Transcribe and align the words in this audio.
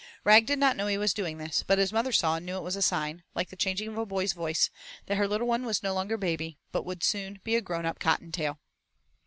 Rag 0.23 0.47
did 0.47 0.57
not 0.57 0.75
know 0.75 0.87
he 0.87 0.97
was 0.97 1.13
doing 1.13 1.37
this, 1.37 1.61
but 1.67 1.77
his 1.77 1.93
mother 1.93 2.11
saw 2.11 2.37
and 2.37 2.43
knew 2.47 2.57
it 2.57 2.63
was 2.63 2.75
a 2.75 2.81
sign, 2.81 3.21
like 3.35 3.49
the 3.49 3.55
changing 3.55 3.89
of 3.89 3.99
a 3.99 4.05
boy's 4.07 4.33
voice, 4.33 4.71
that 5.05 5.15
her 5.17 5.27
little 5.27 5.45
one 5.45 5.63
was 5.63 5.83
no 5.83 5.93
longer 5.93 6.15
a 6.15 6.17
baby 6.17 6.57
but 6.71 6.87
would 6.87 7.03
soon 7.03 7.39
be 7.43 7.55
a 7.55 7.61
grown 7.61 7.85
up 7.85 7.99
Cottontail. 7.99 8.57